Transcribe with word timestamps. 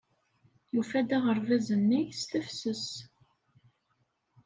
Yufa-d 0.73 1.09
aɣerbaz-nni 1.17 2.01
s 2.19 2.21
tefses. 2.31 2.87